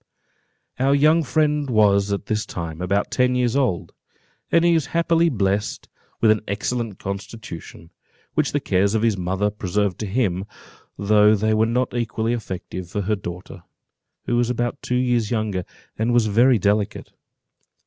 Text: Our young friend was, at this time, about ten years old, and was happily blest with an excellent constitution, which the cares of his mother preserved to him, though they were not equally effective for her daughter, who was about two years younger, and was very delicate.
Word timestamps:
Our 0.79 0.95
young 0.95 1.21
friend 1.21 1.69
was, 1.69 2.11
at 2.11 2.25
this 2.25 2.43
time, 2.47 2.81
about 2.81 3.11
ten 3.11 3.35
years 3.35 3.55
old, 3.55 3.93
and 4.51 4.65
was 4.73 4.87
happily 4.97 5.29
blest 5.29 5.87
with 6.19 6.31
an 6.31 6.41
excellent 6.47 6.97
constitution, 6.97 7.91
which 8.33 8.51
the 8.51 8.59
cares 8.59 8.95
of 8.95 9.03
his 9.03 9.15
mother 9.15 9.51
preserved 9.51 9.99
to 9.99 10.07
him, 10.07 10.45
though 10.97 11.35
they 11.35 11.53
were 11.53 11.67
not 11.67 11.93
equally 11.95 12.33
effective 12.33 12.89
for 12.89 13.01
her 13.01 13.15
daughter, 13.15 13.61
who 14.25 14.35
was 14.35 14.49
about 14.49 14.81
two 14.81 14.95
years 14.95 15.29
younger, 15.29 15.65
and 15.99 16.13
was 16.15 16.25
very 16.25 16.57
delicate. 16.57 17.11